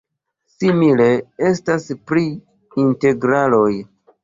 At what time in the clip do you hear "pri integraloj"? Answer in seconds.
2.13-3.71